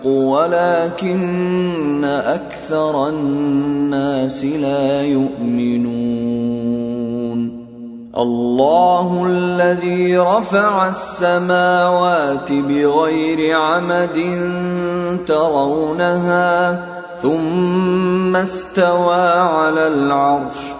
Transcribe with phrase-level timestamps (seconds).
[0.00, 6.20] الحق ولكن أكثر الناس لا يؤمنون.
[8.16, 14.18] الله الذي رفع السماوات بغير عمد
[15.26, 16.84] ترونها
[17.16, 20.79] ثم استوى على العرش.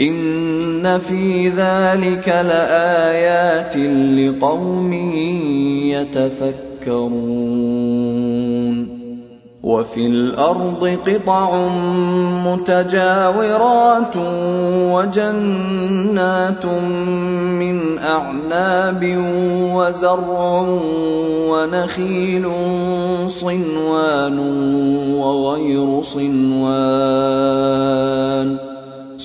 [0.00, 4.92] ان في ذلك لايات لقوم
[6.82, 7.48] يتفكرون
[9.62, 11.68] وفي الأرض قطع
[12.46, 14.16] متجاورات
[14.94, 19.14] وجنات من اعناب
[19.74, 20.64] وزرع
[21.50, 22.48] ونخيل
[23.28, 24.38] صنوان
[25.18, 27.48] وغير صنوان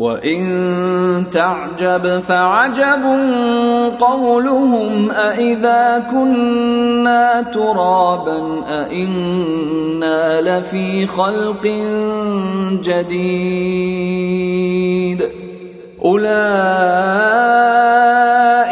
[0.00, 3.02] وان تعجب فعجب
[4.00, 11.66] قولهم أإذا كنا ترابا أإنا لفي خلق
[12.82, 14.10] جديد
[16.04, 18.19] أولئك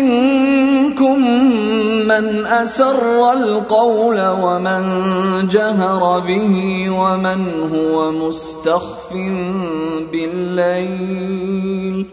[0.00, 1.18] منكم
[2.08, 4.82] من أسر القول ومن
[5.48, 7.40] جهر به ومن
[7.72, 9.12] هو مستخف
[10.12, 12.06] بالليل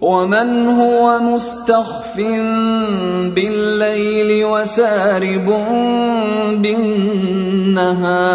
[0.00, 2.16] ومن هو مستخف
[3.34, 5.46] بالليل وسارب
[6.62, 8.34] بالنهار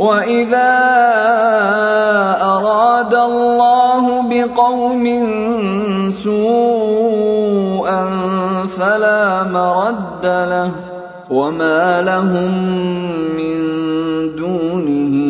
[0.00, 0.72] واذا
[2.40, 5.04] اراد الله بقوم
[6.10, 8.02] سوءا
[8.66, 10.70] فلا مرد له
[11.30, 12.52] وما لهم
[13.36, 13.56] من
[14.36, 15.29] دونه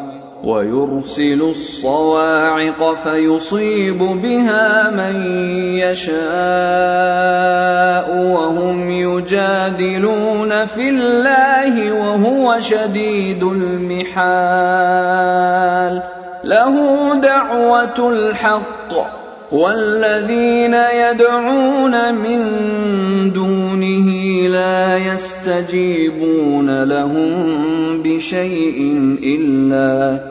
[0.43, 5.15] ويرسل الصواعق فيصيب بها من
[5.77, 6.17] يشاء
[8.17, 14.81] وهم يجادلون في الله وهو شديد المحال.
[16.43, 19.21] له دعوة الحق
[19.51, 22.41] والذين يدعون من
[23.33, 24.09] دونه
[24.47, 28.79] لا يستجيبون لهم بشيء
[29.23, 30.30] إلا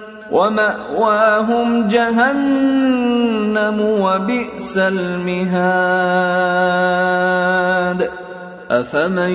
[0.31, 5.51] ومأواهم جهنم وبئس المهاد.
[8.71, 9.31] أفمن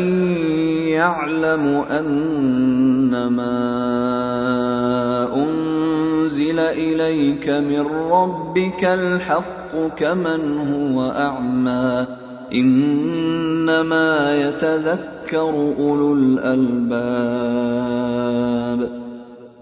[0.96, 3.58] يعلم أنما
[5.34, 12.06] أنزل إليك من ربك الحق كمن هو أعمى؟
[12.52, 19.05] إنما يتذكر أولو الألباب.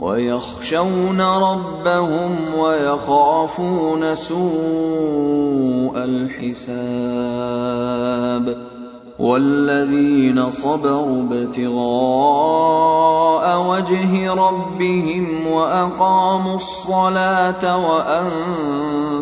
[0.00, 7.46] ويخشون ربهم ويخافون سوء الحساب
[9.18, 12.56] والذين صبروا ابتغاء
[13.68, 17.88] وجه ربهم وأقاموا الصلاة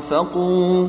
[0.00, 0.88] وأنفقوا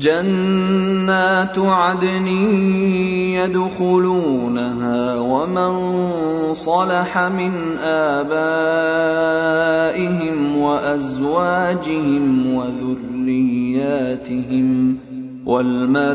[0.00, 2.26] جنات عدن
[3.36, 5.74] يدخلونها ومن
[6.54, 8.26] صلح من آبائهم
[10.56, 14.66] وأزواجهم وذرياتهم
[15.46, 16.10] والملائكة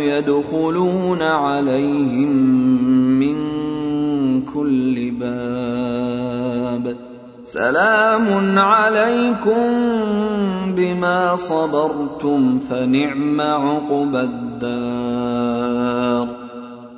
[0.00, 2.32] يدخلون عليهم
[3.18, 3.36] من
[4.42, 7.13] كل باب
[7.44, 9.68] سلام عليكم
[10.72, 16.28] بما صبرتم فنعم عقبى الدار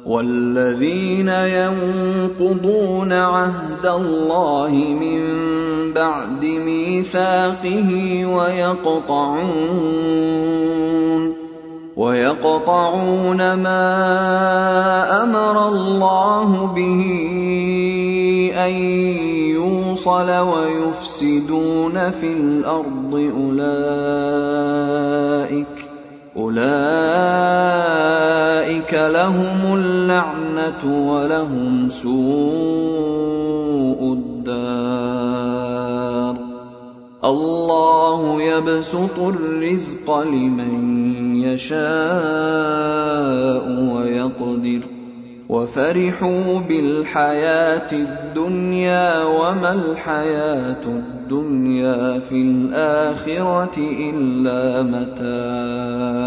[0.06, 5.22] والذين ينقضون عهد الله من
[5.92, 7.90] بعد ميثاقه
[8.26, 9.46] ويقطعون
[11.96, 13.88] ويقطعون ما
[15.22, 17.02] أمر الله به
[18.56, 18.72] أن
[19.56, 24.06] يوصل ويفسدون في الأرض أولئك
[26.36, 26.66] أولئك
[28.94, 32.12] لهم اللعنة ولهم سوء
[34.12, 35.45] الدار.
[37.26, 41.86] الله يبسط الرزق لمن يشاء
[43.94, 44.80] ويقدر.
[45.48, 56.26] وفرحوا بالحياة الدنيا وما الحياة الدنيا في الآخرة إلا متاع.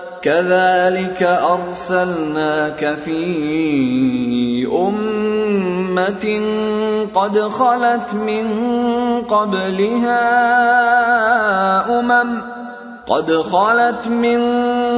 [0.21, 3.21] كذلك أرسلناك في
[4.67, 6.41] أمة
[7.13, 8.47] قد خلت من
[9.29, 10.19] قبلها
[11.99, 12.41] أمم
[13.07, 14.41] قد خلت من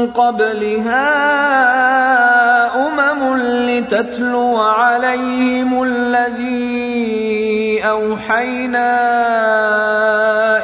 [0.07, 1.07] قبلها
[2.87, 3.37] أمم
[3.69, 7.03] لتتلو عليهم الذي
[7.83, 8.89] أوحينا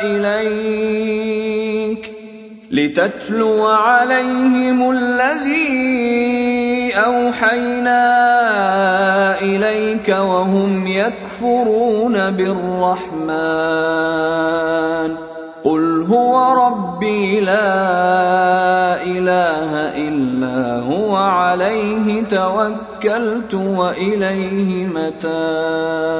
[0.02, 1.29] إليك.
[2.72, 5.80] لتتلو عليهم الذي
[6.96, 8.02] أوحينا
[9.42, 13.30] إليك وهم يكفرون بالرحمن.
[15.64, 26.20] قل هو ربي لا إله إلا هو عليه توكلت وإليه متاب.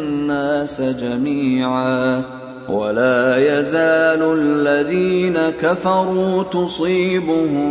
[0.31, 2.23] الناس جميعا
[2.69, 7.69] ولا يزال الذين كفروا تصيبهم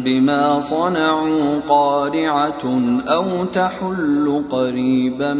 [0.00, 2.62] بما صنعوا قارعة
[3.08, 5.34] أو تحل قريبا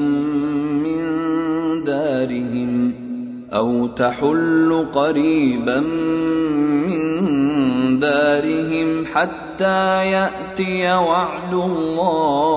[0.84, 1.04] من
[1.84, 2.94] دارهم
[3.52, 5.80] أو تحل قريبا
[6.90, 7.02] من
[8.00, 12.51] دارهم حتى يأتي وعد الله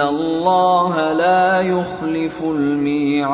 [0.00, 3.30] إن الله لا يخلف الميعاد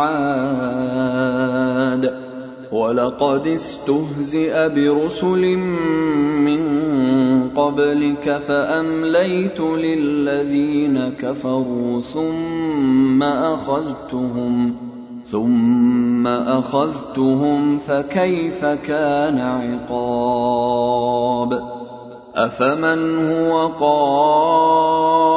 [2.72, 5.56] ولقد استهزئ برسل
[6.42, 6.60] من
[7.50, 14.76] قبلك فامليت للذين كفروا ثم اخذتهم
[15.26, 19.38] ثم اخذتهم فكيف كان
[19.88, 20.16] عقاب
[22.34, 25.36] افمن هو قائم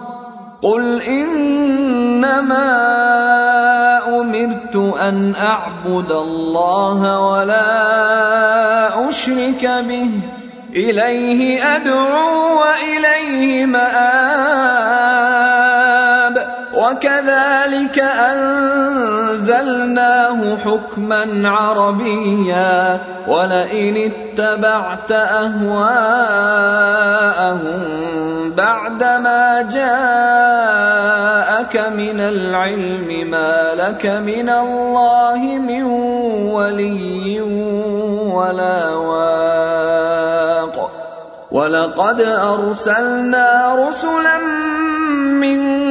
[0.61, 2.61] قل انما
[4.21, 10.09] امرت ان اعبد الله ولا اشرك به
[10.75, 15.40] اليه ادعو واليه ماب
[16.91, 17.99] وكذلك
[18.31, 19.77] أنزلناه
[20.57, 25.61] حكما عربيا ولئن اتبعت أهواءهم
[28.55, 29.87] بعدما جاءك
[31.95, 35.83] من العلم ما لك من الله من
[36.51, 37.41] ولي
[38.31, 40.11] ولا واق.
[41.51, 44.37] ولقد أرسلنا رسلا
[45.41, 45.90] من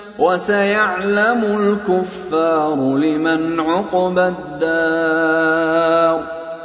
[0.21, 5.51] وسيعلم الكفار لمن عقبى الدار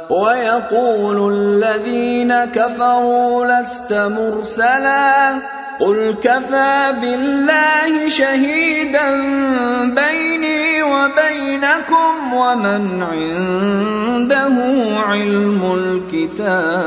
[0.09, 5.39] ويقول الذين كفروا لست مرسلا
[5.79, 9.15] قل كفى بالله شهيدا
[9.83, 14.55] بيني وبينكم ومن عنده
[14.99, 16.77] علم الكتاب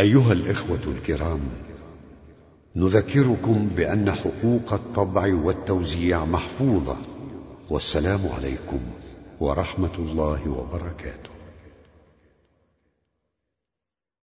[0.00, 1.40] أيها الإخوة الكرام
[2.78, 6.96] نذكركم بأن حقوق الطبع والتوزيع محفوظة.
[7.70, 8.80] والسلام عليكم
[9.40, 11.37] ورحمة الله وبركاته.